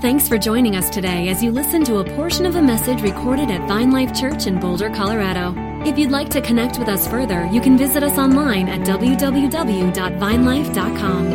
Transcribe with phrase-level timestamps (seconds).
[0.00, 3.50] Thanks for joining us today as you listen to a portion of a message recorded
[3.50, 5.54] at Vine Life Church in Boulder, Colorado.
[5.84, 11.26] If you'd like to connect with us further, you can visit us online at www.vinelife.com.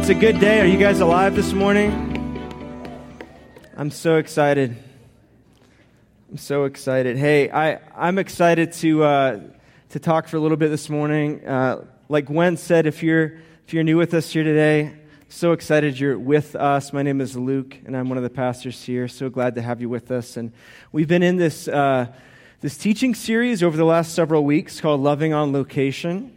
[0.00, 0.62] It's a good day.
[0.62, 1.92] Are you guys alive this morning?
[3.76, 4.76] I'm so excited.
[6.32, 7.16] I'm so excited.
[7.16, 9.40] Hey, I, I'm excited to, uh,
[9.90, 11.46] to talk for a little bit this morning.
[11.46, 13.34] Uh, like Gwen said, if you're,
[13.64, 16.92] if you're new with us here today, so excited you're with us.
[16.92, 19.08] My name is Luke, and I'm one of the pastors here.
[19.08, 20.36] So glad to have you with us.
[20.36, 20.52] And
[20.92, 22.06] we've been in this, uh,
[22.60, 26.36] this teaching series over the last several weeks called Loving on Location.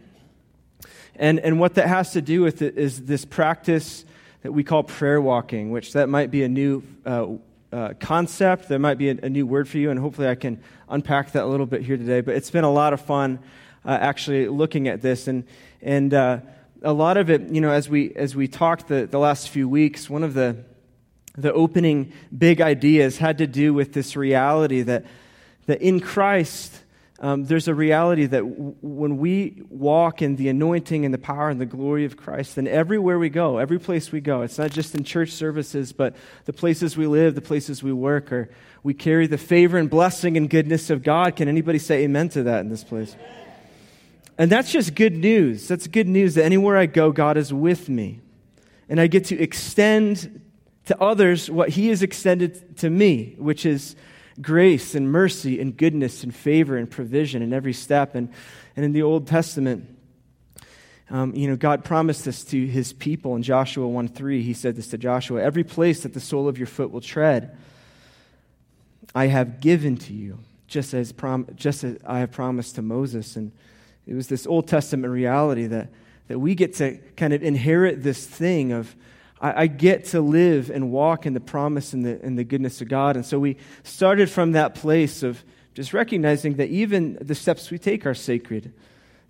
[1.16, 4.04] And, and what that has to do with it is this practice
[4.42, 7.26] that we call prayer walking, which that might be a new uh,
[7.72, 8.68] uh, concept.
[8.68, 11.44] There might be a, a, new word for you, and hopefully I can unpack that
[11.44, 12.20] a little bit here today.
[12.20, 13.40] But it's been a lot of fun
[13.84, 15.28] uh, actually looking at this.
[15.28, 15.44] And,
[15.82, 16.38] and uh,
[16.82, 19.68] a lot of it, you know, as we, as we talked the, the last few
[19.68, 20.56] weeks, one of the,
[21.36, 25.04] the opening big ideas had to do with this reality that,
[25.66, 26.84] that in Christ,
[27.20, 31.48] um, there's a reality that w- when we walk in the anointing and the power
[31.48, 34.70] and the glory of Christ, then everywhere we go, every place we go, it's not
[34.70, 38.50] just in church services, but the places we live, the places we work, or
[38.84, 41.34] we carry the favor and blessing and goodness of God.
[41.34, 43.16] Can anybody say amen to that in this place?
[44.38, 45.66] And that's just good news.
[45.66, 48.20] That's good news that anywhere I go, God is with me.
[48.88, 50.40] And I get to extend
[50.86, 53.96] to others what He has extended to me, which is
[54.40, 58.14] grace and mercy and goodness and favor and provision in every step.
[58.14, 58.32] And,
[58.76, 59.96] and in the Old Testament,
[61.10, 64.42] um, you know, God promised this to His people in Joshua 1 3.
[64.42, 67.56] He said this to Joshua Every place that the sole of your foot will tread,
[69.14, 73.36] I have given to you, just as, prom- just as I have promised to Moses.
[73.36, 73.52] And
[74.08, 75.90] it was this Old Testament reality that,
[76.28, 78.96] that we get to kind of inherit this thing of,
[79.38, 82.80] I, I get to live and walk in the promise and the, and the goodness
[82.80, 83.16] of God.
[83.16, 87.78] And so we started from that place of just recognizing that even the steps we
[87.78, 88.72] take are sacred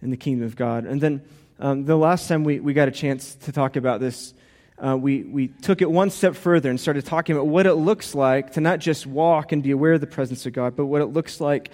[0.00, 0.84] in the kingdom of God.
[0.84, 1.22] And then
[1.58, 4.32] um, the last time we, we got a chance to talk about this,
[4.84, 8.14] uh, we, we took it one step further and started talking about what it looks
[8.14, 11.02] like to not just walk and be aware of the presence of God, but what
[11.02, 11.70] it looks like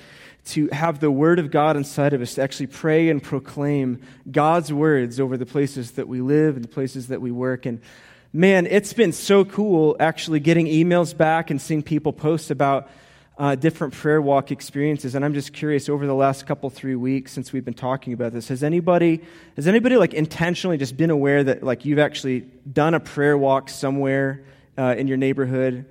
[0.47, 4.00] to have the Word of God inside of us, to actually pray and proclaim
[4.31, 7.66] God's words over the places that we live and the places that we work.
[7.66, 7.81] And
[8.32, 12.88] man, it's been so cool actually getting emails back and seeing people post about
[13.37, 15.15] uh, different prayer walk experiences.
[15.15, 18.33] And I'm just curious, over the last couple, three weeks since we've been talking about
[18.33, 19.21] this, has anybody,
[19.56, 22.41] has anybody like intentionally just been aware that like you've actually
[22.73, 24.44] done a prayer walk somewhere
[24.78, 25.84] uh, in your neighborhood?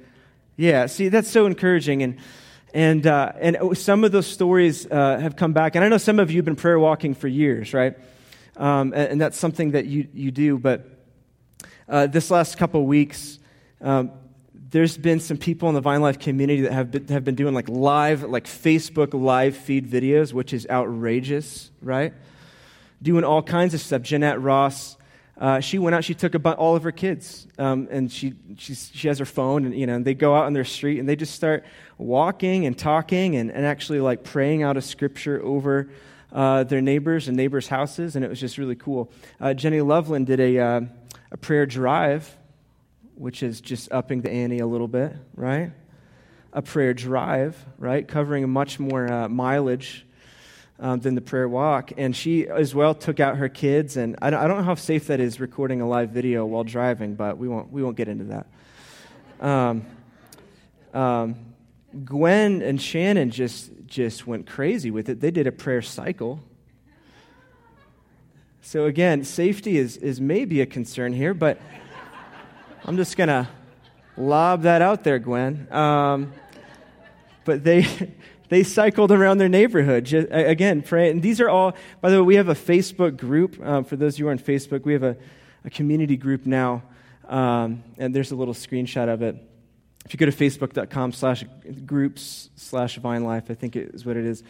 [0.56, 2.04] Yeah, see, that's so encouraging.
[2.04, 2.18] And
[2.74, 5.76] and, uh, and some of those stories uh, have come back.
[5.76, 7.96] And I know some of you have been prayer walking for years, right?
[8.58, 10.58] Um, and, and, that's something that you, you do.
[10.58, 10.86] But
[11.88, 13.38] uh, this last couple weeks,
[13.80, 14.12] um,
[14.74, 17.54] there's been some people in the Vine Life community that have been, have been doing
[17.54, 22.14] like live, like Facebook live feed videos, which is outrageous, right?
[23.02, 24.02] Doing all kinds of stuff.
[24.02, 24.98] Jeanette Ross
[25.38, 29.08] uh, she went out, she took all of her kids, um, and she, she she
[29.08, 31.16] has her phone, and, you know, and they go out on their street, and they
[31.16, 31.66] just start
[31.98, 35.90] walking and talking and, and actually like praying out a scripture over
[36.32, 39.12] uh, their neighbors and neighbors' houses, and it was just really cool.
[39.42, 40.82] Uh, Jenny Loveland did a, uh,
[41.32, 42.38] a prayer drive,
[43.16, 45.72] which is just upping the ante a little bit, right?
[46.52, 48.08] A prayer drive, right?
[48.08, 50.06] Covering much more uh, mileage
[50.80, 51.92] um, than the prayer walk.
[51.98, 53.98] And she as well took out her kids.
[53.98, 56.64] And I don't, I don't, know how safe that is recording a live video while
[56.64, 58.48] driving, but we won't, we won't get into that.
[59.40, 59.86] Um,
[60.94, 61.36] um,
[62.06, 65.20] Gwen and Shannon just, just went crazy with it.
[65.20, 66.40] They did a prayer cycle.
[68.62, 71.60] So, again, safety is, is maybe a concern here, but
[72.86, 73.48] I'm just going to
[74.18, 75.72] lob that out there, Gwen.
[75.72, 76.34] Um,
[77.46, 77.86] but they,
[78.50, 80.04] they cycled around their neighborhood.
[80.04, 81.10] Just, again, pray.
[81.10, 83.58] And these are all, by the way, we have a Facebook group.
[83.66, 85.16] Um, for those of you who are on Facebook, we have a,
[85.64, 86.84] a community group now.
[87.30, 89.38] Um, and there's a little screenshot of it.
[90.06, 91.46] If you go to facebook.com slash
[91.86, 94.44] groups slash vine life, I think is what it is,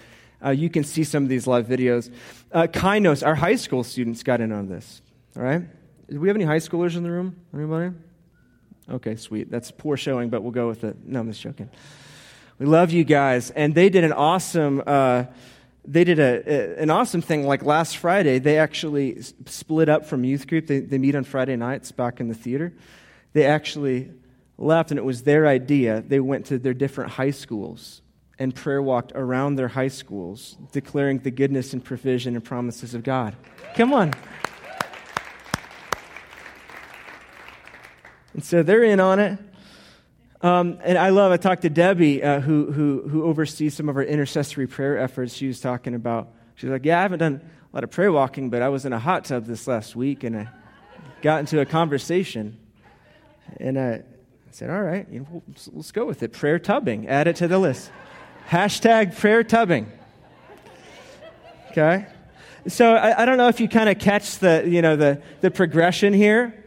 [0.44, 2.12] uh, you can see some of these live videos.
[2.52, 5.04] Uh, Kainos, our high school students got in on this.
[5.38, 5.62] All right?
[6.10, 7.36] Do we have any high schoolers in the room?
[7.54, 7.94] Anybody?
[8.90, 9.50] Okay, sweet.
[9.50, 10.98] That's poor showing, but we'll go with it.
[11.06, 11.70] No, I'm just joking.
[12.60, 13.50] We love you guys.
[13.52, 15.26] And they did an awesome, uh,
[15.86, 18.40] they did a, a, an awesome thing like last Friday.
[18.40, 20.68] They actually split up from youth group.
[20.68, 22.74] They, they meet on Friday nights back in the theater.
[23.34, 24.12] They actually
[24.58, 26.04] left, and it was their idea.
[26.06, 28.02] They went to their different high schools
[28.40, 33.04] and prayer walked around their high schools, declaring the goodness and provision and promises of
[33.04, 33.36] God.
[33.76, 34.14] Come on.
[38.34, 39.40] And so they're in on it.
[40.42, 43.96] Um, and I love, I talked to Debbie, uh, who, who, who oversees some of
[43.96, 45.34] our intercessory prayer efforts.
[45.34, 48.50] She was talking about, she's like, Yeah, I haven't done a lot of prayer walking,
[48.50, 50.50] but I was in a hot tub this last week and I
[51.22, 52.58] got into a conversation.
[53.58, 54.02] And I
[54.52, 56.34] said, All right, you know, let's go with it.
[56.34, 57.90] Prayer tubbing, add it to the list.
[58.50, 59.90] Hashtag prayer tubbing.
[61.72, 62.06] Okay?
[62.68, 65.52] So I, I don't know if you kind of catch the, you know, the, the
[65.52, 66.63] progression here,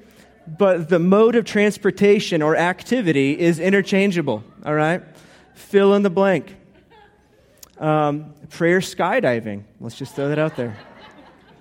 [0.47, 5.03] but the mode of transportation or activity is interchangeable, all right?
[5.55, 6.55] Fill in the blank.
[7.79, 10.79] Um, prayer skydiving, let's just throw that out there,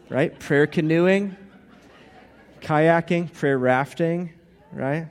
[0.10, 0.38] right?
[0.40, 1.36] Prayer canoeing,
[2.62, 4.32] kayaking, prayer rafting,
[4.72, 5.08] right?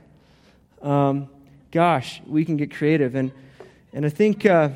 [0.81, 1.29] Um,
[1.71, 3.15] gosh, we can get creative.
[3.15, 3.31] And,
[3.93, 4.45] and I think.
[4.45, 4.69] Uh,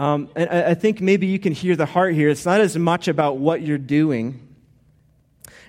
[0.00, 2.28] um, and I think maybe you can hear the heart here.
[2.28, 4.47] It's not as much about what you're doing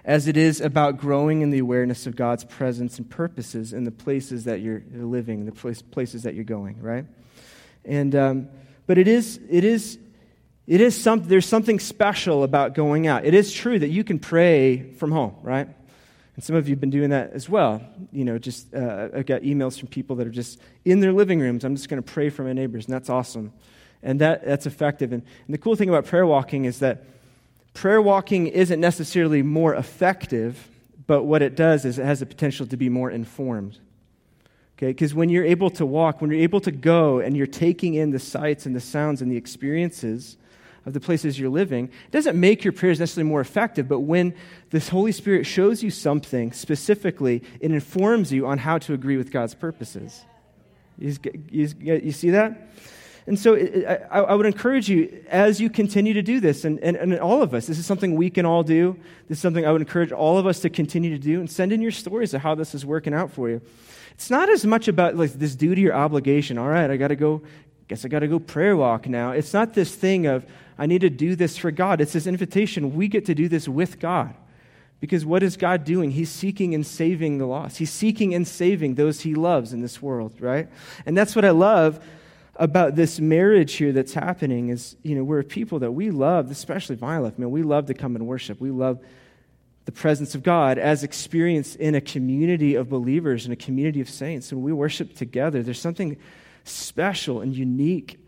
[0.05, 3.91] as it is about growing in the awareness of God's presence and purposes in the
[3.91, 7.05] places that you're living, the place, places that you're going, right?
[7.85, 8.49] And, um,
[8.87, 9.97] but it is, it is,
[10.67, 13.25] it is some, there's something special about going out.
[13.25, 15.67] It is true that you can pray from home, right?
[16.35, 17.81] And some of you have been doing that as well.
[18.13, 21.39] You know, just uh, I've got emails from people that are just in their living
[21.39, 21.65] rooms.
[21.65, 23.51] I'm just going to pray for my neighbors, and that's awesome.
[24.01, 25.11] And that, that's effective.
[25.11, 27.03] And, and the cool thing about prayer walking is that
[27.79, 30.67] prayer walking isn't necessarily more effective,
[31.07, 33.79] but what it does is it has the potential to be more informed.
[34.77, 37.93] Okay, because when you're able to walk, when you're able to go and you're taking
[37.93, 40.35] in the sights and the sounds and the experiences
[40.85, 44.35] of the places you're living, it doesn't make your prayers necessarily more effective, but when
[44.71, 49.31] this Holy Spirit shows you something specifically, it informs you on how to agree with
[49.31, 50.25] God's purposes.
[50.97, 51.15] You,
[51.49, 52.71] you, you see that?
[53.29, 56.97] And so I, I, would encourage you as you continue to do this, and, and,
[56.97, 58.97] and all of us, this is something we can all do.
[59.27, 61.71] This is something I would encourage all of us to continue to do, and send
[61.71, 63.61] in your stories of how this is working out for you.
[64.13, 66.57] It's not as much about like this duty or obligation.
[66.57, 67.43] All right, I got to go,
[67.87, 69.29] guess I got to go prayer walk now.
[69.29, 70.43] It's not this thing of,
[70.79, 72.01] I need to do this for God.
[72.01, 72.95] It's this invitation.
[72.95, 74.33] We get to do this with God.
[74.99, 76.09] Because what is God doing?
[76.09, 77.77] He's seeking and saving the lost.
[77.77, 80.67] He's seeking and saving those he loves in this world, right?
[81.05, 82.03] And that's what I love
[82.59, 86.97] about this marriage here that's happening is, you know, we're people that we love, especially
[86.97, 88.59] Vine man, we love to come and worship.
[88.59, 88.99] We love
[89.85, 94.09] the presence of God as experienced in a community of believers and a community of
[94.09, 94.51] saints.
[94.51, 95.63] And we worship together.
[95.63, 96.17] There's something
[96.65, 98.19] special and unique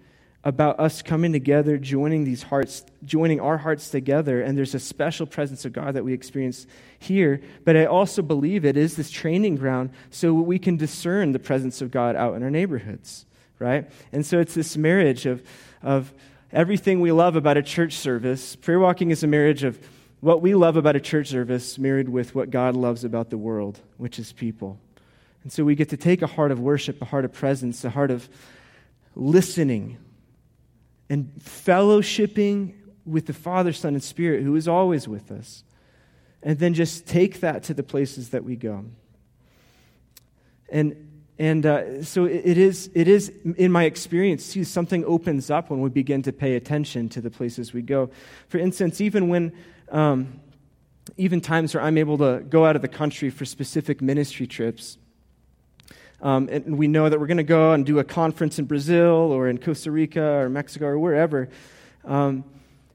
[0.45, 5.27] about us coming together, joining these hearts, joining our hearts together, and there's a special
[5.27, 6.65] presence of God that we experience
[6.97, 7.41] here.
[7.63, 11.81] But I also believe it is this training ground so we can discern the presence
[11.81, 13.25] of God out in our neighborhoods
[13.61, 13.89] right?
[14.11, 15.43] And so it's this marriage of,
[15.81, 16.13] of
[16.51, 18.55] everything we love about a church service.
[18.55, 19.79] Prayer walking is a marriage of
[20.19, 23.79] what we love about a church service married with what God loves about the world,
[23.97, 24.79] which is people.
[25.43, 27.89] And so we get to take a heart of worship, a heart of presence, a
[27.89, 28.29] heart of
[29.15, 29.97] listening
[31.09, 32.73] and fellowshipping
[33.05, 35.63] with the Father, Son, and Spirit who is always with us.
[36.43, 38.85] And then just take that to the places that we go.
[40.69, 41.10] And
[41.41, 45.81] and uh, so it is, it is, in my experience, too, something opens up when
[45.81, 48.11] we begin to pay attention to the places we go.
[48.47, 49.51] For instance, even when,
[49.89, 50.39] um,
[51.17, 54.99] even times where I'm able to go out of the country for specific ministry trips,
[56.21, 59.31] um, and we know that we're going to go and do a conference in Brazil
[59.31, 61.49] or in Costa Rica or Mexico or wherever.
[62.05, 62.43] Um,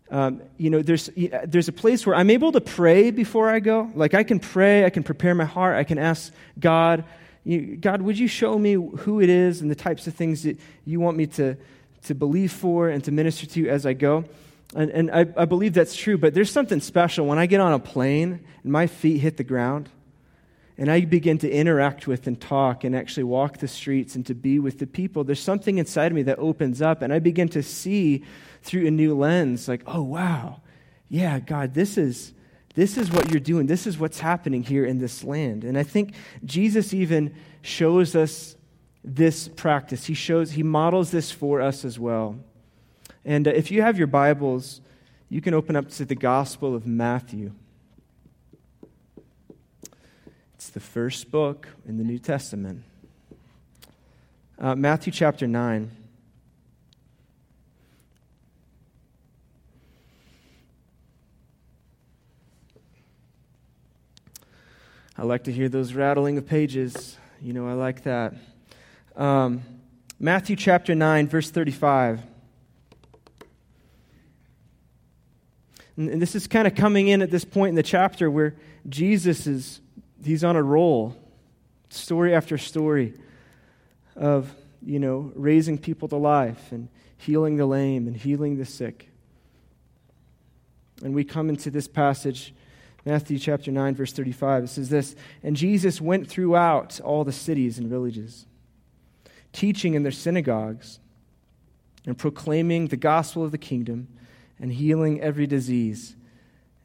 [0.09, 3.91] um, you know, there's, there's a place where I'm able to pray before I go.
[3.97, 7.03] Like, I can pray, I can prepare my heart, I can ask God
[7.47, 10.59] you, God, would you show me who it is and the types of things that
[10.85, 11.57] you want me to,
[12.07, 14.25] to believe for and to minister to as I go?
[14.75, 17.73] And, and I, I believe that's true, but there's something special when I get on
[17.73, 19.89] a plane and my feet hit the ground
[20.77, 24.35] and I begin to interact with and talk and actually walk the streets and to
[24.35, 27.49] be with the people, there's something inside of me that opens up and I begin
[27.51, 28.25] to see
[28.63, 30.63] through a new lens like, oh, wow,
[31.09, 32.33] yeah, God, this is,
[32.77, 33.67] this is what you're doing.
[33.67, 35.65] This is what's happening here in this land.
[35.65, 36.13] And I think
[36.45, 38.55] Jesus even shows us
[39.03, 40.05] this practice.
[40.05, 42.37] He shows, he models this for us as well.
[43.25, 44.83] And uh, if you have your Bibles,
[45.31, 47.53] you can open up to the Gospel of Matthew.
[50.55, 52.83] It's the first book in the New Testament.
[54.59, 56.06] Uh, Matthew chapter 9.
[65.19, 67.17] I like to hear those rattling of pages.
[67.41, 68.35] You know, I like that.
[69.17, 69.63] Um,
[70.21, 72.21] Matthew chapter 9, verse 35.
[75.97, 78.57] And, and this is kind of coming in at this point in the chapter where
[78.91, 79.81] Jesus is,
[80.23, 81.17] he's on a roll,
[81.89, 83.15] story after story
[84.17, 84.55] of,
[84.85, 89.09] you know, raising people to life and healing the lame and healing the sick.
[91.03, 92.53] And we come into this passage,
[93.07, 94.65] Matthew chapter 9, verse 35.
[94.65, 98.47] It says this And Jesus went throughout all the cities and villages,
[99.53, 100.99] teaching in their synagogues
[102.05, 104.09] and proclaiming the gospel of the kingdom
[104.59, 106.17] and healing every disease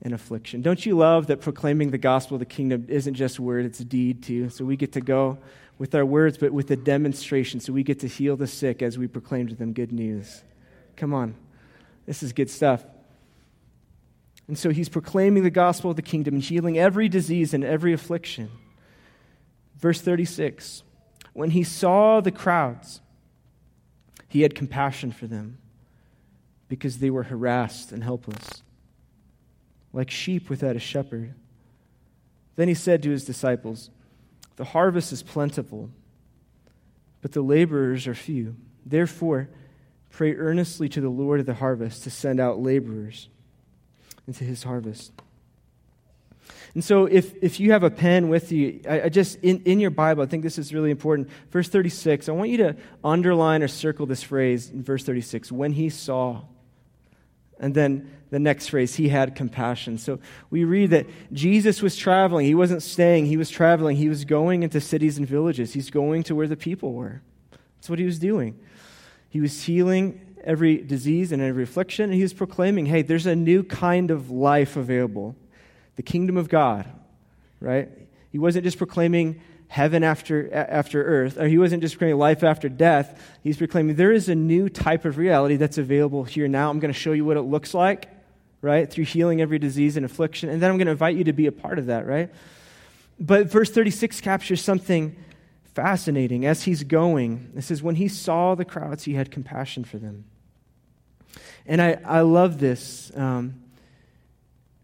[0.04, 0.62] and affliction.
[0.62, 3.86] Don't you love that proclaiming the gospel of the kingdom isn't just word, it's a
[3.86, 4.50] deed too?
[4.50, 5.40] So we get to go
[5.80, 7.60] with our words, but with a demonstration.
[7.60, 10.44] So we get to heal the sick as we proclaim to them good news.
[10.96, 11.34] Come on.
[12.06, 12.84] This is good stuff.
[14.48, 18.50] And so he's proclaiming the gospel of the kingdom healing every disease and every affliction.
[19.78, 20.84] Verse 36
[21.34, 23.02] When he saw the crowds,
[24.28, 25.58] he had compassion for them
[26.70, 28.64] because they were harassed and helpless,
[29.92, 31.34] like sheep without a shepherd.
[32.56, 33.90] Then he said to his disciples,
[34.56, 35.90] The harvest is plentiful,
[37.22, 38.56] but the laborers are few.
[38.86, 39.50] Therefore,
[40.10, 43.30] pray earnestly to the Lord of the harvest to send out laborers
[44.28, 45.12] into his harvest.
[46.74, 49.80] And so, if, if you have a pen with you, I, I, just, in, in
[49.80, 51.30] your Bible, I think this is really important.
[51.50, 55.74] Verse 36, I want you to underline or circle this phrase in verse 36 when
[55.74, 56.42] he saw.
[57.60, 59.98] And then the next phrase, he had compassion.
[59.98, 62.46] So we read that Jesus was traveling.
[62.46, 63.98] He wasn't staying, he was traveling.
[63.98, 67.22] He was going into cities and villages, he's going to where the people were.
[67.75, 68.60] That's what he was doing.
[69.30, 73.36] He was healing every disease and every affliction, and he was proclaiming, hey, there's a
[73.36, 75.36] new kind of life available
[75.98, 76.88] the kingdom of God,
[77.60, 77.90] right?
[78.32, 82.70] He wasn't just proclaiming heaven after, after earth, or he wasn't just proclaiming life after
[82.70, 83.22] death.
[83.44, 86.70] He's proclaiming there is a new type of reality that's available here now.
[86.70, 88.10] I'm going to show you what it looks like,
[88.62, 88.90] right?
[88.90, 90.50] Through healing every disease and affliction.
[90.50, 92.30] And then I'm going to invite you to be a part of that, right?
[93.20, 95.16] But verse 36 captures something
[95.76, 96.46] fascinating.
[96.46, 100.26] As he's going, it says, When he saw the crowds, he had compassion for them.
[101.65, 103.12] And I, I love this.
[103.15, 103.62] Um,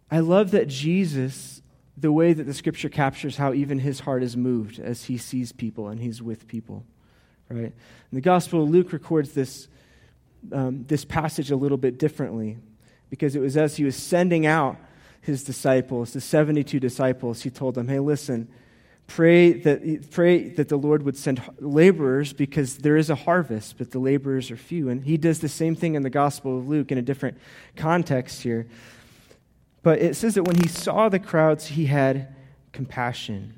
[0.10, 1.62] I love that Jesus,
[1.98, 5.52] the way that the scripture captures how even his heart is moved as he sees
[5.52, 6.86] people and he's with people,
[7.50, 7.64] right?
[7.64, 7.74] And
[8.12, 9.68] the Gospel of Luke records this,
[10.52, 12.58] um, this passage a little bit differently
[13.10, 14.78] because it was as he was sending out
[15.22, 18.48] his disciples, the 72 disciples, he told them, hey, listen,
[19.08, 23.92] pray that, pray that the Lord would send laborers because there is a harvest, but
[23.92, 24.90] the laborers are few.
[24.90, 27.38] And he does the same thing in the Gospel of Luke in a different
[27.76, 28.68] context here.
[29.82, 32.36] But it says that when he saw the crowds, he had
[32.74, 33.54] compassion.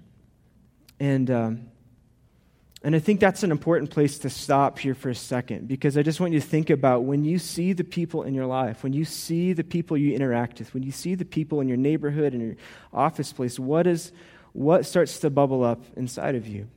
[1.00, 1.68] And, um,
[2.84, 6.03] and I think that's an important place to stop here for a second because I
[6.03, 8.94] just want you to think about when you see the people in your life, when
[8.94, 12.34] you see the people you interact with, when you see the people in your neighborhood
[12.34, 12.56] and your
[12.94, 14.12] office place, what, is,
[14.53, 16.68] what starts to bubble up inside of you?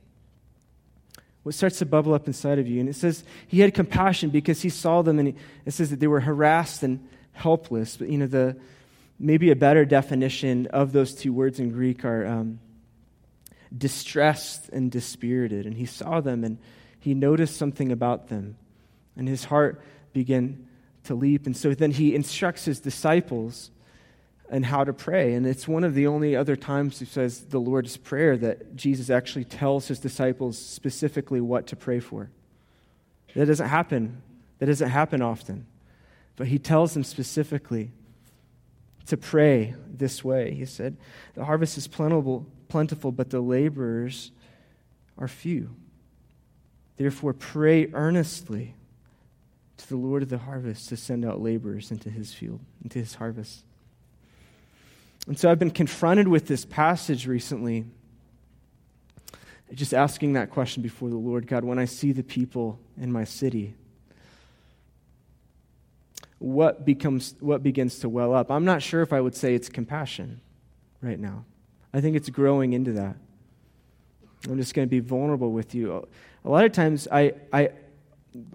[1.43, 2.79] What starts to bubble up inside of you?
[2.79, 6.07] And it says he had compassion because he saw them and it says that they
[6.07, 7.97] were harassed and helpless.
[7.97, 8.55] But, you know, the,
[9.19, 12.59] maybe a better definition of those two words in Greek are um,
[13.77, 15.65] distressed and dispirited.
[15.65, 16.57] And he saw them and
[16.99, 18.55] he noticed something about them,
[19.17, 19.81] and his heart
[20.13, 20.65] began
[21.03, 21.45] to leap.
[21.45, 23.71] And so then he instructs his disciples
[24.53, 25.33] and how to pray.
[25.33, 29.09] And it's one of the only other times he says the Lord's Prayer that Jesus
[29.09, 32.29] actually tells his disciples specifically what to pray for.
[33.35, 34.21] That doesn't happen.
[34.59, 35.65] That doesn't happen often.
[36.35, 37.93] But he tells them specifically
[39.07, 40.53] to pray this way.
[40.53, 40.97] He said,
[41.33, 44.31] The harvest is plentiful, plentiful, but the laborers
[45.17, 45.75] are few.
[46.97, 48.75] Therefore, pray earnestly
[49.77, 53.15] to the Lord of the harvest to send out laborers into his field, into his
[53.15, 53.63] harvest.
[55.27, 57.85] And so I've been confronted with this passage recently,
[59.73, 63.23] just asking that question before the Lord God, when I see the people in my
[63.23, 63.73] city,
[66.39, 68.51] what becomes what begins to well up.
[68.51, 70.41] I'm not sure if I would say it's compassion
[71.01, 71.45] right now.
[71.93, 73.15] I think it's growing into that.
[74.49, 76.05] I'm just going to be vulnerable with you.
[76.43, 77.69] A lot of times I, I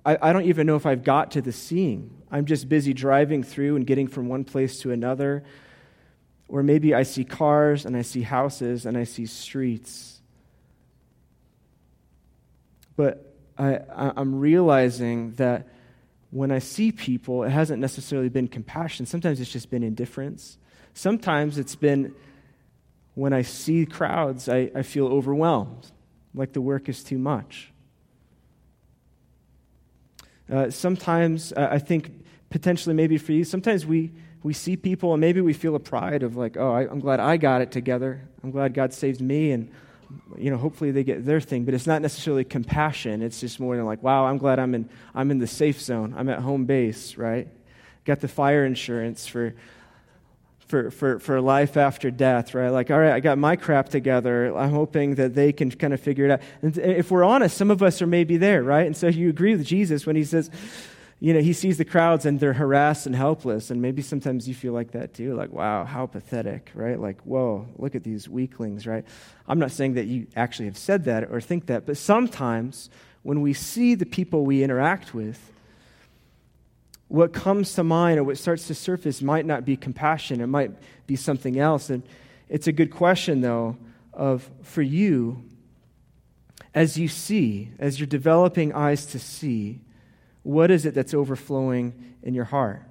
[0.05, 2.11] I, don't even know if I've got to the seeing.
[2.31, 5.45] I'm just busy driving through and getting from one place to another.
[6.49, 10.21] Or maybe I see cars and I see houses and I see streets.
[12.97, 15.69] But I, I'm realizing that
[16.31, 19.07] when I see people, it hasn't necessarily been compassion.
[19.07, 20.59] Sometimes it's just been indifference.
[20.95, 22.15] Sometimes it's been
[23.15, 25.91] when I see crowds, I, I feel overwhelmed,
[26.35, 27.73] like the work is too much.
[30.51, 32.18] Uh, sometimes uh, I think
[32.51, 34.13] potentially maybe for you, sometimes we,
[34.43, 37.21] we see people and maybe we feel a pride of like, oh, I, I'm glad
[37.21, 38.21] I got it together.
[38.43, 39.71] I'm glad God saved me and
[40.37, 43.23] you know, hopefully they get their thing, but it's not necessarily compassion.
[43.23, 46.15] It's just more than like, wow, I'm glad I'm in, I'm in the safe zone.
[46.17, 47.49] I'm at home base, right?
[48.05, 49.55] Got the fire insurance for,
[50.61, 52.71] for, for, for life after death, right?
[52.71, 54.57] Like, all right, I got my crap together.
[54.57, 56.41] I'm hoping that they can kind of figure it out.
[56.63, 58.87] And if we're honest, some of us are maybe there, right?
[58.87, 60.51] And so you agree with Jesus when he says,
[61.21, 63.71] you know, he sees the crowds and they're harassed and helpless.
[63.71, 65.35] And maybe sometimes you feel like that too.
[65.35, 66.99] Like, wow, how pathetic, right?
[66.99, 69.05] Like, whoa, look at these weaklings, right?
[69.49, 72.89] I'm not saying that you actually have said that or think that, but sometimes
[73.23, 75.53] when we see the people we interact with,
[77.09, 80.73] what comes to mind or what starts to surface might not be compassion, it might
[81.07, 81.91] be something else.
[81.91, 82.03] And
[82.49, 83.77] it's a good question, though,
[84.13, 85.43] of for you,
[86.75, 89.81] as you see, as you're developing eyes to see,
[90.43, 92.83] what is it that's overflowing in your heart?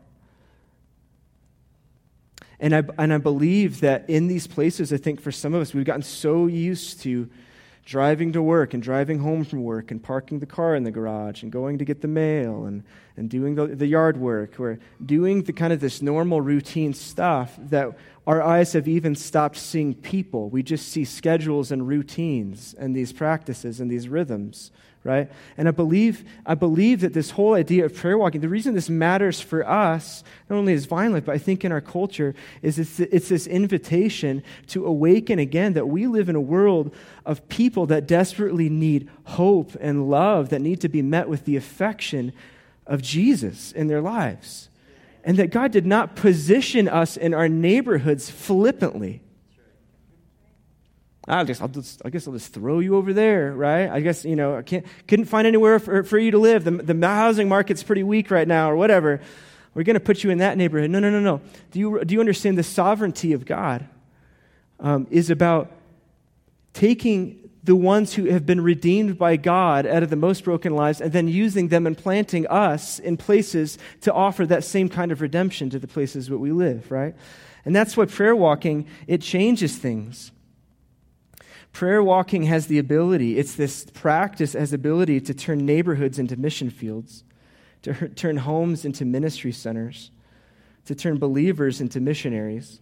[2.59, 5.73] And I, and I believe that in these places, I think for some of us,
[5.73, 7.29] we've gotten so used to
[7.85, 11.41] driving to work and driving home from work and parking the car in the garage
[11.41, 12.83] and going to get the mail and,
[13.15, 17.55] and doing the, the yard work or doing the kind of this normal routine stuff
[17.57, 20.49] that our eyes have even stopped seeing people.
[20.49, 24.71] We just see schedules and routines and these practices and these rhythms
[25.07, 25.31] right?
[25.57, 28.89] And I believe, I believe that this whole idea of prayer walking, the reason this
[28.89, 32.99] matters for us, not only as Vine but I think in our culture, is it's,
[32.99, 36.93] it's this invitation to awaken again that we live in a world
[37.25, 41.55] of people that desperately need hope and love, that need to be met with the
[41.55, 42.33] affection
[42.85, 44.67] of Jesus in their lives.
[45.23, 49.21] And that God did not position us in our neighborhoods flippantly
[51.27, 53.89] I'll just, I'll just, I guess I'll just throw you over there, right?
[53.89, 56.63] I guess, you know, I can't, couldn't find anywhere for, for you to live.
[56.63, 59.19] The, the housing market's pretty weak right now, or whatever.
[59.73, 60.89] We're going to put you in that neighborhood.
[60.89, 61.41] No, no, no, no.
[61.71, 63.87] Do you, do you understand the sovereignty of God
[64.79, 65.71] um, is about
[66.73, 71.01] taking the ones who have been redeemed by God out of the most broken lives
[71.01, 75.19] and then using them and planting us in places to offer that same kind of
[75.19, 77.13] redemption to the places where we live, right?
[77.65, 80.31] And that's why prayer walking, it changes things.
[81.77, 86.71] Prayer walking has the ability, it's this practice has ability to turn neighborhoods into mission
[86.71, 87.23] fields,
[87.83, 90.09] to turn homes into ministry centers,
[90.85, 92.79] to turn believers into missionaries,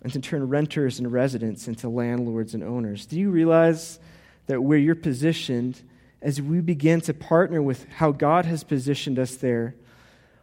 [0.00, 3.04] and to turn renters and residents into landlords and owners.
[3.04, 3.98] Do you realize
[4.46, 5.82] that where you're positioned,
[6.22, 9.74] as we begin to partner with how God has positioned us there,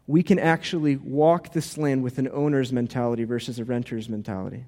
[0.06, 4.66] we can actually walk this land with an owner's mentality versus a renter's mentality?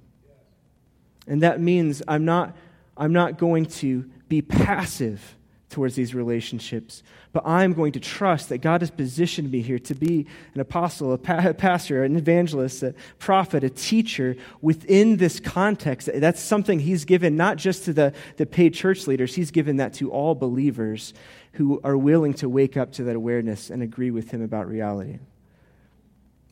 [1.28, 2.56] And that means I'm not,
[2.98, 5.36] I'm not going to be passive
[5.74, 9.96] towards these relationships, but I'm going to trust that God has positioned me here to
[9.96, 15.40] be an apostle, a, pa- a pastor, an evangelist, a prophet, a teacher within this
[15.40, 16.10] context.
[16.14, 19.96] That's something He's given not just to the, the paid church leaders, He's given that
[19.96, 21.14] to all believers
[21.54, 25.18] who are willing to wake up to that awareness and agree with Him about reality.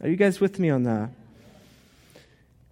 [0.01, 1.12] Are you guys with me on that?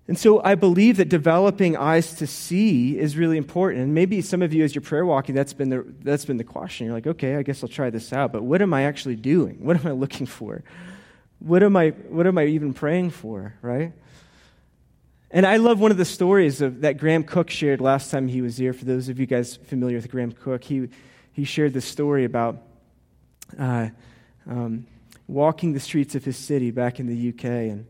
[0.09, 3.83] And so I believe that developing eyes to see is really important.
[3.83, 6.43] And maybe some of you, as you're prayer walking, that's been the, that's been the
[6.43, 6.87] question.
[6.87, 8.33] You're like, okay, I guess I'll try this out.
[8.33, 9.63] But what am I actually doing?
[9.63, 10.63] What am I looking for?
[11.37, 13.93] What am I, what am I even praying for, right?
[15.29, 18.41] And I love one of the stories of, that Graham Cooke shared last time he
[18.41, 18.73] was here.
[18.73, 20.89] For those of you guys familiar with Graham Cooke, he,
[21.33, 22.63] he shared this story about
[23.59, 23.89] uh,
[24.49, 24.87] um,
[25.27, 27.43] walking the streets of his city back in the UK.
[27.45, 27.85] And,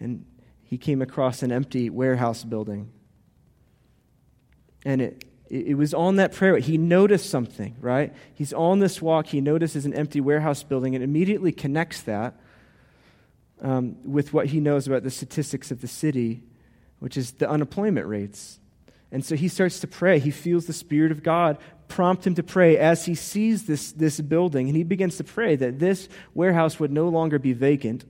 [0.00, 0.24] and
[0.72, 2.90] he came across an empty warehouse building.
[4.86, 6.56] And it, it was on that prayer.
[6.56, 8.10] He noticed something, right?
[8.32, 9.26] He's on this walk.
[9.26, 12.40] He notices an empty warehouse building and immediately connects that
[13.60, 16.42] um, with what he knows about the statistics of the city,
[17.00, 18.58] which is the unemployment rates.
[19.10, 20.20] And so he starts to pray.
[20.20, 21.58] He feels the Spirit of God
[21.88, 24.68] prompt him to pray as he sees this, this building.
[24.68, 28.06] And he begins to pray that this warehouse would no longer be vacant,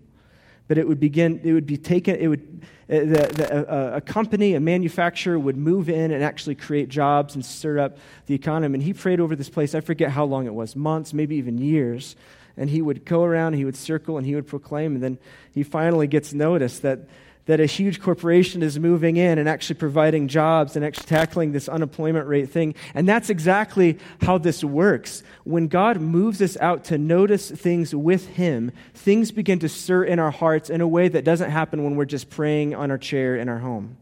[0.68, 4.00] but it would begin, it would be taken, it would, uh, the, the, a, a
[4.00, 8.74] company, a manufacturer would move in and actually create jobs and stir up the economy.
[8.74, 11.58] And he prayed over this place, I forget how long it was, months, maybe even
[11.58, 12.16] years.
[12.56, 14.94] And he would go around, he would circle, and he would proclaim.
[14.94, 15.18] And then
[15.54, 17.00] he finally gets notice that
[17.46, 21.68] that a huge corporation is moving in and actually providing jobs and actually tackling this
[21.68, 22.74] unemployment rate thing.
[22.94, 25.24] And that's exactly how this works.
[25.42, 30.20] When God moves us out to notice things with Him, things begin to stir in
[30.20, 33.36] our hearts in a way that doesn't happen when we're just praying on our chair
[33.36, 33.96] in our home.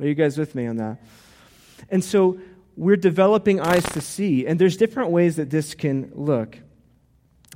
[0.00, 0.98] Are you guys with me on that?
[1.90, 2.38] And so
[2.76, 6.58] we're developing eyes to see, and there's different ways that this can look.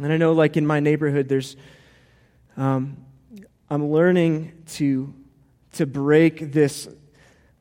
[0.00, 1.56] And I know, like in my neighborhood, there's.
[2.56, 3.04] Um,
[3.70, 5.12] I'm learning to,
[5.74, 6.88] to break this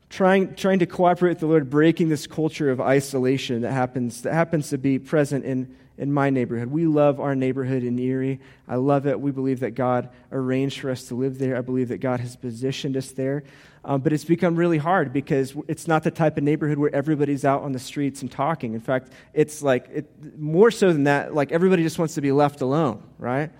[0.08, 4.32] trying, trying to cooperate with the Lord, breaking this culture of isolation that happens, that
[4.32, 6.68] happens to be present in, in my neighborhood.
[6.68, 8.40] We love our neighborhood in Erie.
[8.66, 9.20] I love it.
[9.20, 11.56] We believe that God arranged for us to live there.
[11.56, 13.44] I believe that God has positioned us there.
[13.84, 17.44] Um, but it's become really hard because it's not the type of neighborhood where everybody's
[17.44, 18.74] out on the streets and talking.
[18.74, 22.32] In fact, it's like it, more so than that, like everybody just wants to be
[22.32, 23.50] left alone, right?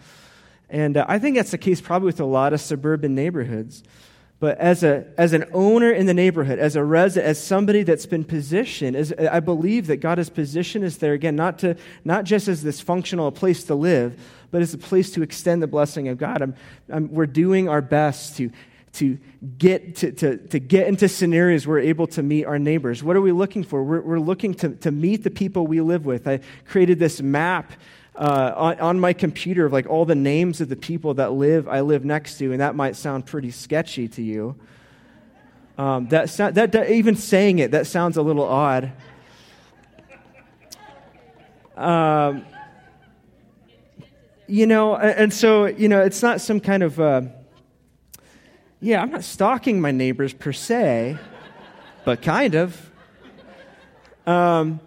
[0.70, 3.82] And uh, I think that's the case probably with a lot of suburban neighborhoods.
[4.40, 8.06] But as, a, as an owner in the neighborhood, as a resident, as somebody that's
[8.06, 12.22] been positioned, as, I believe that God has positioned us there, again, not, to, not
[12.24, 14.20] just as this functional place to live,
[14.52, 16.40] but as a place to extend the blessing of God.
[16.40, 16.54] I'm,
[16.88, 18.52] I'm, we're doing our best to,
[18.92, 19.18] to,
[19.58, 23.02] get, to, to, to get into scenarios where we're able to meet our neighbors.
[23.02, 23.82] What are we looking for?
[23.82, 26.28] We're, we're looking to, to meet the people we live with.
[26.28, 27.72] I created this map
[28.18, 31.68] uh, on, on, my computer of like all the names of the people that live
[31.68, 34.56] I live next to, and that might sound pretty sketchy to you.
[35.78, 38.90] Um, that, that, that, even saying it, that sounds a little odd.
[41.76, 42.44] Um,
[44.48, 47.22] you know, and so you know, it's not some kind of uh,
[48.80, 49.00] yeah.
[49.00, 51.18] I'm not stalking my neighbors per se,
[52.04, 52.90] but kind of.
[54.26, 54.80] Um,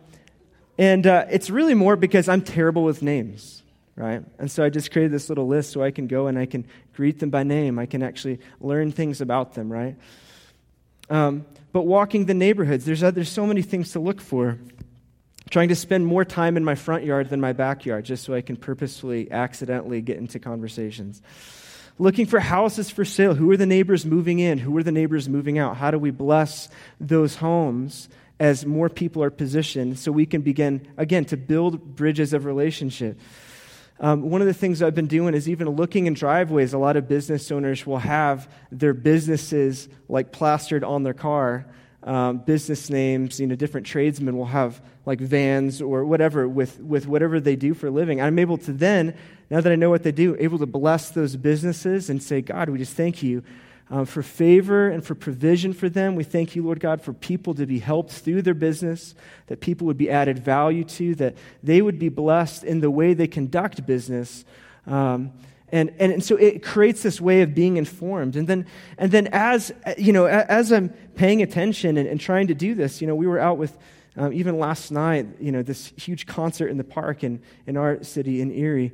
[0.81, 3.61] and uh, it's really more because I'm terrible with names,
[3.95, 4.23] right?
[4.39, 6.65] And so I just created this little list so I can go and I can
[6.93, 7.77] greet them by name.
[7.77, 9.95] I can actually learn things about them, right?
[11.07, 14.57] Um, but walking the neighborhoods, there's, uh, there's so many things to look for.
[15.51, 18.41] Trying to spend more time in my front yard than my backyard just so I
[18.41, 21.21] can purposefully, accidentally get into conversations
[21.99, 23.35] looking for houses for sale.
[23.35, 24.57] Who are the neighbors moving in?
[24.57, 25.77] Who are the neighbors moving out?
[25.77, 26.67] How do we bless
[26.99, 28.09] those homes
[28.41, 33.19] as more people are positioned so we can begin, again, to build bridges of relationship.
[33.99, 36.73] Um, one of the things I've been doing is even looking in driveways.
[36.73, 41.67] A lot of business owners will have their businesses like plastered on their car.
[42.01, 47.05] Um, business names, you know, different tradesmen will have like vans or whatever with, with
[47.05, 48.23] whatever they do for a living.
[48.23, 49.15] I'm able to then,
[49.51, 52.69] now that I know what they do, able to bless those businesses and say, God,
[52.69, 53.43] we just thank you
[53.91, 56.15] um, for favor and for provision for them.
[56.15, 59.13] We thank you, Lord God, for people to be helped through their business,
[59.47, 63.13] that people would be added value to, that they would be blessed in the way
[63.13, 64.45] they conduct business.
[64.87, 65.33] Um,
[65.73, 68.37] and, and, and so it creates this way of being informed.
[68.37, 68.65] And then,
[68.97, 73.01] and then as, you know, as I'm paying attention and, and trying to do this,
[73.01, 73.77] you know, we were out with,
[74.15, 78.03] um, even last night, you know, this huge concert in the park in, in our
[78.03, 78.93] city in Erie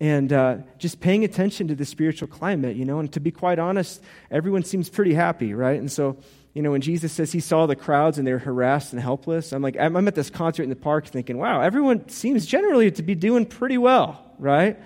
[0.00, 3.00] and uh, just paying attention to the spiritual climate, you know.
[3.00, 5.78] And to be quite honest, everyone seems pretty happy, right?
[5.78, 6.16] And so,
[6.54, 9.62] you know, when Jesus says he saw the crowds and they're harassed and helpless, I'm
[9.62, 13.14] like, I'm at this concert in the park thinking, wow, everyone seems generally to be
[13.14, 14.78] doing pretty well, right?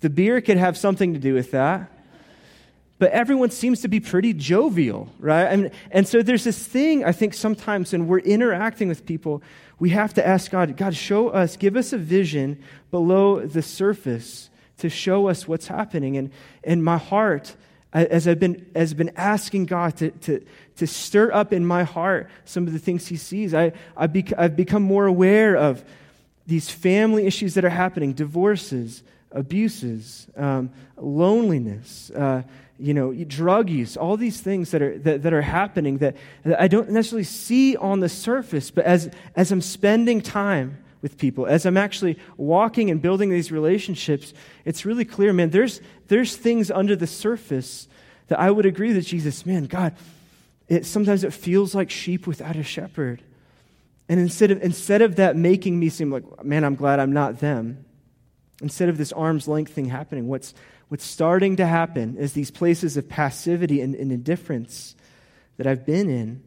[0.00, 1.90] The beer could have something to do with that.
[2.98, 5.44] But everyone seems to be pretty jovial, right?
[5.44, 9.42] And, and so there's this thing, I think, sometimes when we're interacting with people,
[9.80, 14.48] we have to ask God, God, show us, give us a vision below the surface
[14.78, 16.16] to show us what's happening.
[16.16, 16.30] And,
[16.62, 17.56] and my heart,
[17.92, 20.44] as I've been, has been asking God to, to,
[20.76, 24.38] to stir up in my heart some of the things He sees, I, I bec-
[24.38, 25.84] I've become more aware of
[26.46, 29.02] these family issues that are happening divorces,
[29.32, 32.10] abuses, um, loneliness.
[32.10, 32.42] Uh,
[32.78, 36.60] you know, drug use, all these things that are, that, that are happening that, that
[36.60, 41.46] I don't necessarily see on the surface, but as, as I'm spending time with people,
[41.46, 44.34] as I'm actually walking and building these relationships,
[44.64, 47.86] it's really clear, man, there's, there's things under the surface
[48.28, 49.94] that I would agree that Jesus, man, God,
[50.66, 53.22] it, sometimes it feels like sheep without a shepherd.
[54.08, 57.38] And instead of, instead of that making me seem like, man, I'm glad I'm not
[57.38, 57.84] them,
[58.62, 60.54] instead of this arm's length thing happening, what's,
[60.88, 64.94] what's starting to happen is these places of passivity and, and indifference
[65.56, 66.42] that I've been in,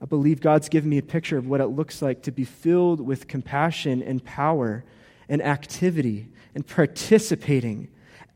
[0.00, 3.00] I believe God's given me a picture of what it looks like to be filled
[3.00, 4.84] with compassion and power
[5.28, 7.88] and activity and participating,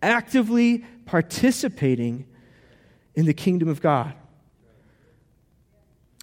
[0.03, 2.27] actively participating
[3.14, 4.14] in the kingdom of God.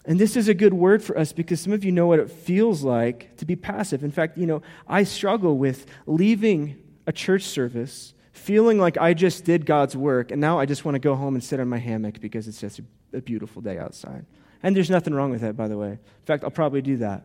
[0.05, 2.29] And this is a good word for us because some of you know what it
[2.29, 4.03] feels like to be passive.
[4.03, 9.45] In fact, you know, I struggle with leaving a church service feeling like I just
[9.45, 11.77] did God's work, and now I just want to go home and sit on my
[11.77, 12.79] hammock because it's just
[13.13, 14.25] a, beautiful day outside.
[14.63, 15.91] And there's nothing wrong with that, by the way.
[15.91, 17.23] In fact, I'll probably do that.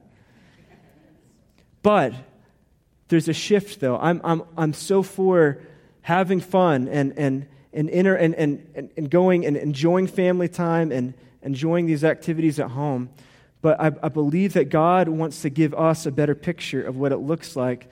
[1.82, 2.12] But
[3.08, 3.96] there's a shift, though.
[3.96, 5.62] I'm, I'm, I'm so for
[6.02, 11.14] having fun and, and, and, inner, and, and, and going and enjoying family time and
[11.42, 13.08] enjoying these activities at home.
[13.62, 17.12] But I, I believe that God wants to give us a better picture of what
[17.12, 17.88] it looks like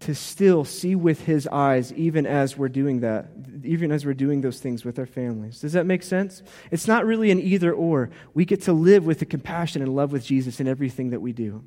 [0.00, 3.28] to still see with his eyes even as we're doing that,
[3.62, 5.60] even as we're doing those things with our families.
[5.60, 6.42] Does that make sense?
[6.70, 8.10] It's not really an either or.
[8.32, 11.32] We get to live with the compassion and love with Jesus in everything that we
[11.32, 11.62] do.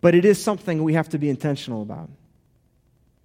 [0.00, 2.08] But it is something we have to be intentional about.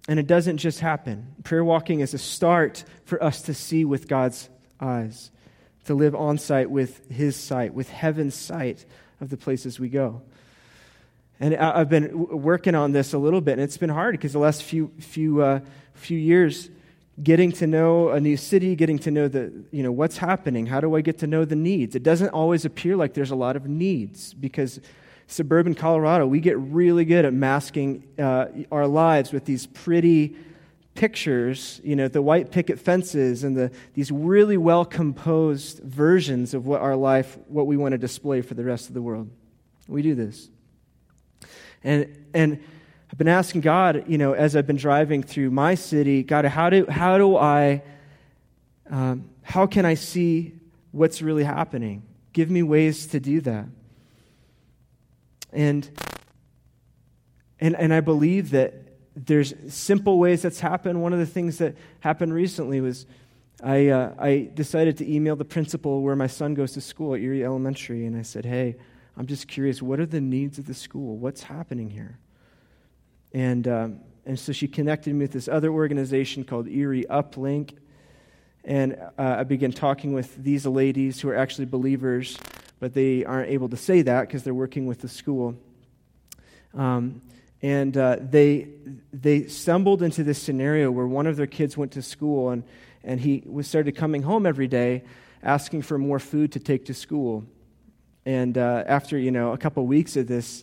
[0.06, 1.34] And it doesn't just happen.
[1.44, 5.30] Prayer walking is a start for us to see with God's eyes,
[5.86, 8.84] to live on sight with His sight, with heaven's sight
[9.20, 10.22] of the places we go.
[11.40, 14.38] And I've been working on this a little bit, and it's been hard because the
[14.38, 15.60] last few, few, uh,
[15.94, 16.70] few years,
[17.22, 20.80] getting to know a new city, getting to know the, you know, what's happening, how
[20.80, 21.94] do I get to know the needs?
[21.94, 24.80] It doesn't always appear like there's a lot of needs because
[25.26, 30.36] suburban Colorado, we get really good at masking uh, our lives with these pretty
[30.94, 36.66] pictures, you know, the white picket fences and the, these really well composed versions of
[36.66, 39.28] what our life, what we want to display for the rest of the world.
[39.88, 40.48] We do this.
[41.82, 42.62] And, and
[43.10, 46.70] I've been asking God, you know, as I've been driving through my city, God, how
[46.70, 47.82] do, how do I,
[48.88, 50.54] um, how can I see
[50.92, 52.02] what's really happening?
[52.32, 53.66] Give me ways to do that.
[55.52, 55.88] And,
[57.60, 58.74] and, and I believe that
[59.16, 61.02] there's simple ways that's happened.
[61.02, 63.06] One of the things that happened recently was
[63.62, 67.20] I, uh, I decided to email the principal where my son goes to school at
[67.20, 68.76] Erie Elementary, and I said, Hey,
[69.16, 71.16] I'm just curious, what are the needs of the school?
[71.16, 72.18] What's happening here?
[73.32, 77.76] And, um, and so she connected me with this other organization called Erie Uplink.
[78.64, 82.38] And uh, I began talking with these ladies who are actually believers
[82.84, 85.56] but they aren't able to say that because they're working with the school.
[86.74, 87.22] Um,
[87.64, 88.68] and uh, they,
[89.10, 92.62] they stumbled into this scenario where one of their kids went to school and,
[93.02, 95.02] and he was started coming home every day
[95.42, 97.42] asking for more food to take to school.
[98.26, 100.62] And uh, after, you know, a couple weeks of this,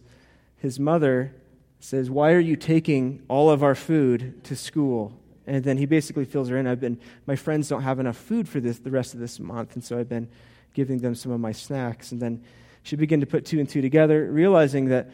[0.57, 1.33] his mother
[1.79, 5.11] says, Why are you taking all of our food to school?
[5.47, 6.67] And then he basically fills her in.
[6.67, 9.73] I've been, my friends don't have enough food for this the rest of this month,
[9.73, 10.29] and so I've been
[10.75, 12.11] giving them some of my snacks.
[12.11, 12.43] And then
[12.83, 15.09] she began to put two and two together, realizing that,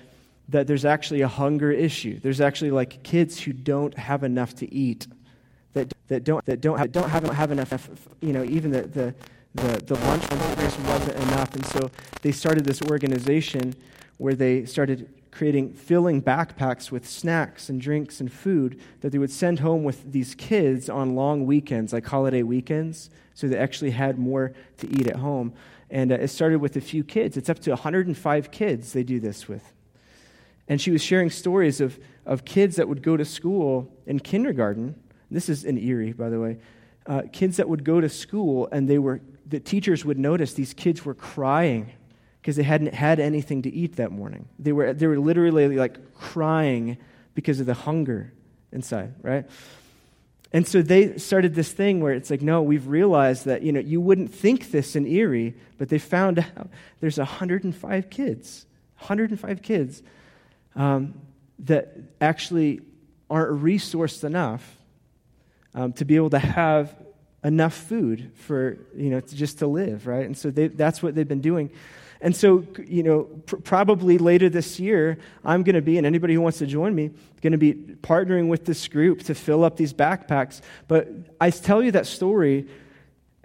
[0.50, 2.20] that there's actually a hunger issue.
[2.20, 5.08] There's actually like kids who don't have enough to eat,
[5.74, 7.90] that, that, don't, that don't, have, don't haven't have enough,
[8.22, 9.16] you know, even the, the,
[9.56, 11.54] the, the lunch wasn't enough.
[11.56, 13.76] And so they started this organization
[14.18, 19.32] where they started creating filling backpacks with snacks and drinks and food that they would
[19.32, 24.18] send home with these kids on long weekends, like holiday weekends, so they actually had
[24.18, 25.54] more to eat at home.
[25.90, 27.38] And uh, it started with a few kids.
[27.38, 29.74] It's up to 105 kids they do this with.
[30.68, 34.96] And she was sharing stories of, of kids that would go to school in kindergarten.
[35.32, 36.58] This is in Erie, by the way.
[37.06, 40.74] Uh, kids that would go to school and they were, the teachers would notice these
[40.74, 41.92] kids were crying
[42.42, 44.48] because they hadn't had anything to eat that morning.
[44.60, 46.98] They were, they were literally like crying
[47.34, 48.34] because of the hunger
[48.72, 49.46] inside, right?
[50.52, 53.80] And so they started this thing where it's like, no, we've realized that, you know,
[53.80, 58.66] you wouldn't think this in Erie, but they found out there's 105 kids,
[59.00, 60.04] 105 kids
[60.78, 61.20] um,
[61.60, 62.80] that actually
[63.30, 64.78] aren't resourced enough
[65.74, 66.96] um, to be able to have
[67.44, 70.26] enough food for, you know, to, just to live, right?
[70.26, 71.70] And so they, that's what they've been doing.
[72.22, 76.34] And so, you know, pr- probably later this year, I'm going to be, and anybody
[76.34, 77.12] who wants to join me,
[77.42, 80.62] going to be partnering with this group to fill up these backpacks.
[80.88, 81.10] But
[81.40, 82.68] I tell you that story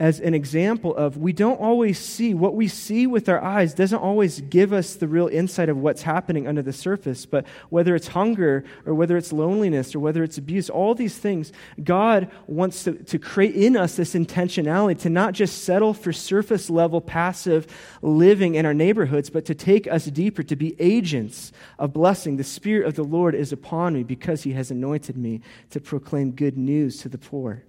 [0.02, 4.00] as an example of we don't always see what we see with our eyes doesn't
[4.00, 8.08] always give us the real insight of what's happening under the surface but whether it's
[8.08, 11.52] hunger or whether it's loneliness or whether it's abuse all these things
[11.84, 16.68] god wants to, to create in us this intentionality to not just settle for surface
[16.68, 17.68] level passive
[18.02, 22.36] living in our neighborhoods but to take us deeper to be agents of blessing.
[22.36, 26.32] The spirit of the lord is upon me because he has anointed me to proclaim
[26.32, 27.62] good news to the poor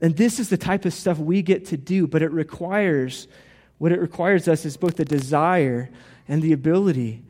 [0.00, 3.26] and this is the type of stuff we get to do, but it requires,
[3.78, 5.90] what it requires us is both the desire
[6.28, 7.24] and the ability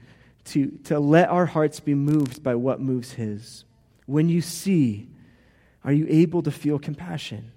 [0.47, 3.65] to, to let our hearts be moved by what moves His.
[4.07, 5.09] When you see,
[5.85, 7.53] are you able to feel compassion?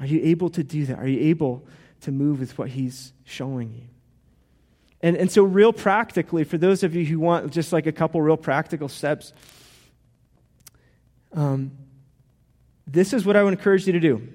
[0.00, 0.98] Are you able to do that?
[0.98, 1.66] Are you able
[2.02, 3.88] to move with what He's showing you?
[5.00, 8.20] And, and so, real practically, for those of you who want just like a couple
[8.20, 9.32] real practical steps,
[11.32, 11.70] um,
[12.88, 14.26] this is what I would encourage you to do.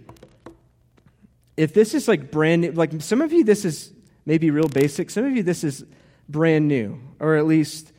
[1.57, 3.91] If this is like brand new, like some of you, this is
[4.25, 5.09] maybe real basic.
[5.09, 5.83] Some of you, this is
[6.29, 7.91] brand new, or at least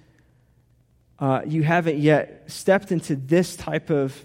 [1.18, 4.24] uh, you haven't yet stepped into this type of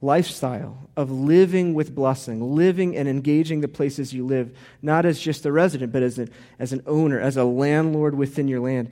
[0.00, 5.44] lifestyle of living with blessing, living and engaging the places you live, not as just
[5.44, 6.28] a resident, but as, a,
[6.58, 8.90] as an owner, as a landlord within your land.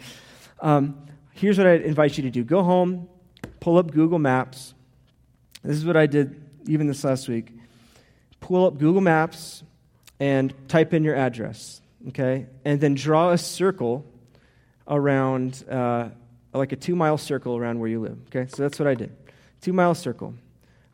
[0.60, 3.08] Um, here's what I invite you to do go home,
[3.60, 4.74] pull up Google Maps.
[5.62, 7.52] This is what I did even this last week.
[8.40, 9.62] Pull up Google Maps
[10.20, 12.46] and type in your address, okay?
[12.64, 14.04] And then draw a circle
[14.88, 16.08] around, uh,
[16.52, 18.46] like a two mile circle around where you live, okay?
[18.48, 19.14] So that's what I did.
[19.60, 20.34] Two mile circle.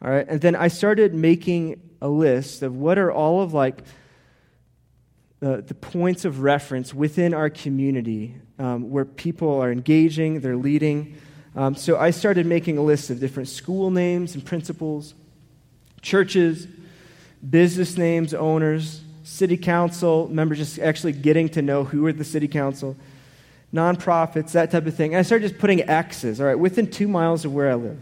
[0.05, 3.83] All right, and then I started making a list of what are all of like
[5.39, 11.17] the, the points of reference within our community um, where people are engaging, they're leading.
[11.55, 15.15] Um, so I started making a list of different school names and principals,
[16.03, 16.67] churches,
[17.49, 22.49] business names, owners, city council members, just actually getting to know who are the city
[22.49, 22.97] council,
[23.73, 25.15] nonprofits, that type of thing.
[25.15, 28.01] And I started just putting X's, all right, within two miles of where I live.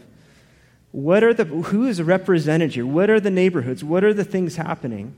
[0.92, 2.84] What are the, who is represented here?
[2.84, 3.84] What are the neighborhoods?
[3.84, 5.14] What are the things happening?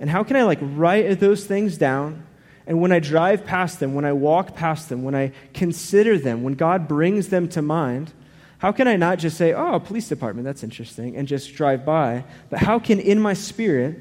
[0.00, 2.26] And how can I like write those things down?
[2.66, 6.42] And when I drive past them, when I walk past them, when I consider them,
[6.42, 8.12] when God brings them to mind,
[8.58, 12.24] how can I not just say, oh, police department, that's interesting, and just drive by?
[12.48, 13.98] But how can, in my spirit,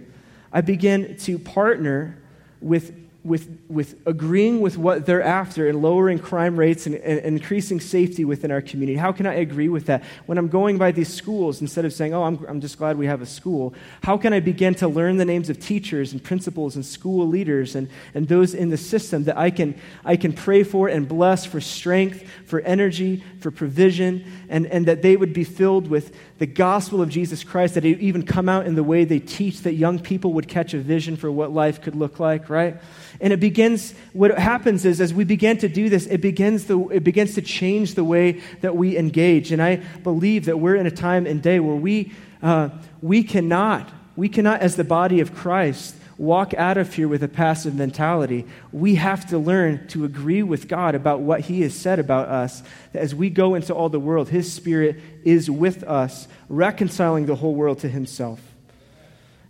[0.52, 2.18] I begin to partner
[2.62, 7.80] with with, with agreeing with what they're after and lowering crime rates and, and, increasing
[7.80, 8.96] safety within our community?
[8.96, 10.04] How can I agree with that?
[10.28, 13.08] When I'm going by these schools, instead of saying, oh, I'm, I'm just glad we
[13.08, 16.76] have a school, how can I begin to learn the names of teachers and principals
[16.76, 19.74] and school leaders and, and those in the system that I can,
[20.06, 25.02] I can pray for and bless for strength, for energy, for provision, and, and that
[25.02, 28.68] they would be filled with the gospel of Jesus Christ, that it even come out
[28.68, 31.82] in the way they teach, that young people would catch a vision for what life
[31.82, 32.76] could look like, right?
[33.22, 36.80] And it begins, what happens is as we begin to do this, it begins, the,
[36.90, 39.54] it begins to change the way that we engage.
[39.54, 42.12] And I believe that we're in a time and day where we,
[42.44, 42.70] uh,
[43.02, 47.28] we cannot, we cannot, as the body of Christ, walk out of here with a
[47.28, 48.46] passive mentality.
[48.72, 52.64] We have to learn to agree with God about what He has said about us.
[52.94, 57.36] That as we go into all the world, His Spirit is with us, reconciling the
[57.36, 58.40] whole world to Himself.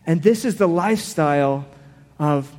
[0.06, 1.66] And this is the lifestyle
[2.20, 2.52] of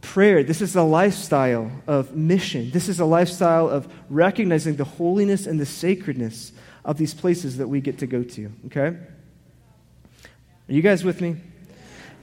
[0.00, 0.42] prayer.
[0.42, 2.70] This is the lifestyle of mission.
[2.70, 6.52] This is a lifestyle of recognizing the holiness and the sacredness
[6.84, 8.52] of these places that we get to go to.
[8.66, 8.96] Okay?
[10.68, 11.36] Are you guys with me?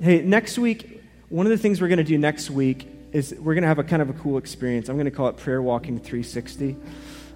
[0.02, 0.95] Hey, next week,
[1.30, 3.80] one of the things we're going to do next week is we're going to have
[3.80, 4.90] a kind of a cool experience.
[4.90, 6.76] I'm going to call it Prayer Walking 360.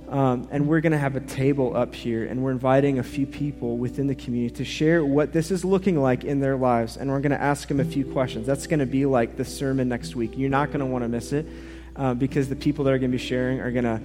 [0.09, 3.27] Um, and we're going to have a table up here, and we're inviting a few
[3.27, 6.97] people within the community to share what this is looking like in their lives.
[6.97, 8.47] And we're going to ask them a few questions.
[8.47, 10.35] That's going to be like the sermon next week.
[10.35, 11.45] You're not going to want to miss it
[11.95, 14.01] uh, because the people that are going to be sharing are going to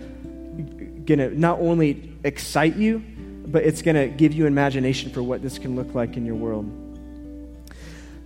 [1.05, 3.03] going to not only excite you,
[3.47, 6.37] but it's going to give you imagination for what this can look like in your
[6.37, 6.84] world.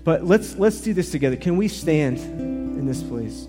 [0.04, 1.36] But let's let's do this together.
[1.36, 3.46] Can we stand in this place?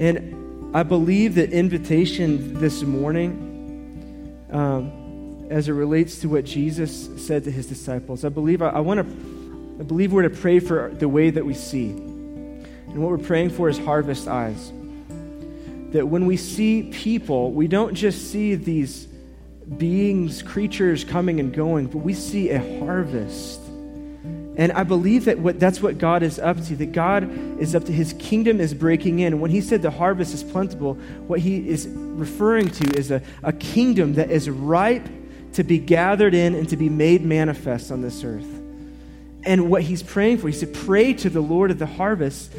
[0.00, 7.44] And I believe that invitation this morning, um, as it relates to what Jesus said
[7.44, 9.06] to his disciples, I believe I, I want to,
[9.78, 13.50] I believe we're to pray for the way that we see, and what we're praying
[13.50, 14.72] for is harvest eyes.
[15.92, 19.06] That when we see people, we don't just see these
[19.76, 23.62] beings, creatures coming and going, but we see a harvest
[24.56, 27.24] and I believe that what, that's what God is up to, that God
[27.58, 29.40] is up to, his kingdom is breaking in.
[29.40, 30.94] When he said the harvest is plentiful,
[31.26, 35.08] what he is referring to is a, a kingdom that is ripe
[35.54, 38.46] to be gathered in and to be made manifest on this earth.
[39.44, 42.52] And what he's praying for, he said, pray to the Lord of the harvest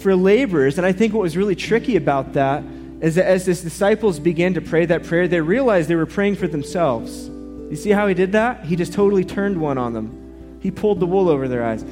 [0.00, 0.78] for laborers.
[0.78, 2.64] And I think what was really tricky about that
[3.00, 6.36] is that as his disciples began to pray that prayer, they realized they were praying
[6.36, 7.28] for themselves.
[7.28, 8.64] You see how he did that?
[8.64, 10.58] He just totally turned one on them.
[10.60, 11.84] He pulled the wool over their eyes.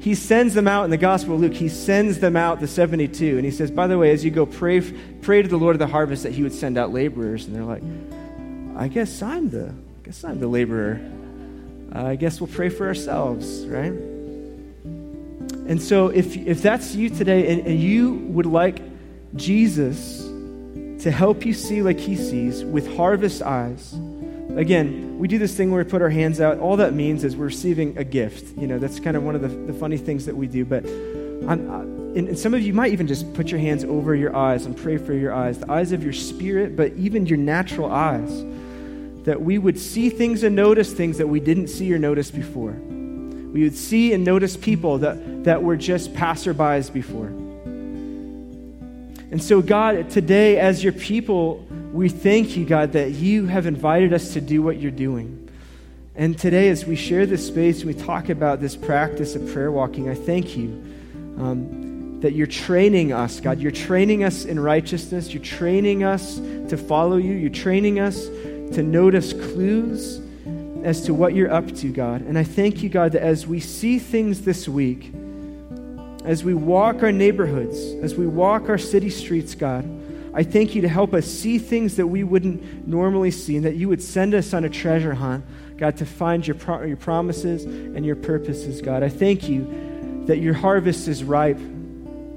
[0.00, 1.54] He sends them out in the Gospel of Luke.
[1.54, 3.36] He sends them out, the 72.
[3.36, 5.78] And he says, By the way, as you go, pray, pray to the Lord of
[5.78, 7.46] the harvest that he would send out laborers.
[7.46, 7.82] And they're like,
[8.76, 11.00] I guess I'm the, I guess I'm the laborer.
[11.94, 13.92] Uh, I guess we'll pray for ourselves, right?
[15.68, 18.80] And so if, if that's you today and, and you would like
[19.34, 20.20] Jesus
[21.02, 23.94] to help you see like he sees with harvest eyes,
[24.56, 26.58] Again, we do this thing where we put our hands out.
[26.58, 28.56] All that means is we're receiving a gift.
[28.56, 30.64] You know, that's kind of one of the, the funny things that we do.
[30.64, 31.80] But I'm, uh,
[32.16, 34.74] and, and some of you might even just put your hands over your eyes and
[34.74, 38.44] pray for your eyes, the eyes of your spirit, but even your natural eyes,
[39.24, 42.74] that we would see things and notice things that we didn't see or notice before.
[43.52, 47.32] We would see and notice people that, that were just passerbys before.
[49.30, 54.12] And so, God, today, as your people, we thank you, God, that you have invited
[54.12, 55.50] us to do what you're doing.
[56.14, 59.70] And today, as we share this space, and we talk about this practice of prayer
[59.70, 60.68] walking, I thank you
[61.38, 63.60] um, that you're training us, God.
[63.60, 65.34] You're training us in righteousness.
[65.34, 67.34] You're training us to follow you.
[67.34, 70.20] You're training us to notice clues
[70.86, 72.20] as to what you're up to, God.
[72.20, 75.12] And I thank you, God, that as we see things this week,
[76.24, 79.84] as we walk our neighborhoods, as we walk our city streets, God,
[80.32, 83.74] I thank you to help us see things that we wouldn't normally see, and that
[83.74, 85.44] you would send us on a treasure hunt,
[85.76, 89.02] God, to find your, pro- your promises and your purposes, God.
[89.02, 91.58] I thank you that your harvest is ripe.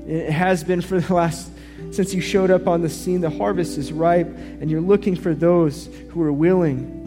[0.08, 1.52] It has been for the last,
[1.92, 5.36] since you showed up on the scene, the harvest is ripe, and you're looking for
[5.36, 6.99] those who are willing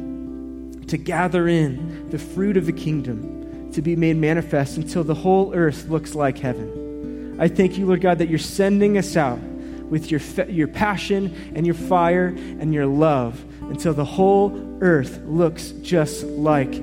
[0.92, 5.54] to gather in the fruit of the kingdom to be made manifest until the whole
[5.54, 7.34] earth looks like heaven.
[7.40, 10.20] I thank you, Lord God, that you're sending us out with your,
[10.50, 16.74] your passion and your fire and your love until the whole earth looks just like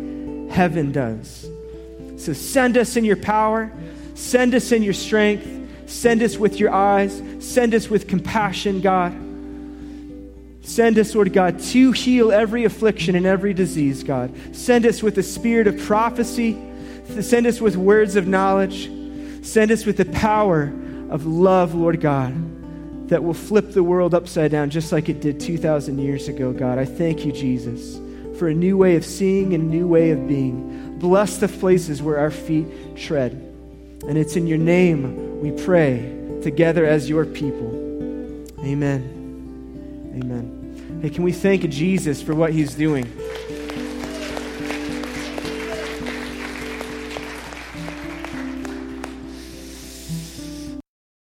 [0.50, 1.48] heaven does.
[2.18, 3.72] So send us in your power,
[4.16, 9.29] send us in your strength, send us with your eyes, send us with compassion, God.
[10.62, 14.56] Send us, Lord God, to heal every affliction and every disease, God.
[14.56, 16.58] Send us with the spirit of prophecy
[17.22, 18.90] Send us with words of knowledge.
[19.44, 20.72] Send us with the power
[21.10, 25.40] of love, Lord God, that will flip the world upside down just like it did
[25.40, 26.78] 2,000 years ago, God.
[26.78, 28.00] I thank you, Jesus,
[28.38, 30.98] for a new way of seeing and a new way of being.
[31.00, 33.32] Bless the places where our feet tread.
[34.08, 37.76] And it's in your name we pray together as your people.
[38.60, 40.14] Amen.
[40.16, 40.49] Amen.
[41.02, 43.10] Hey, can we thank Jesus for what he's doing?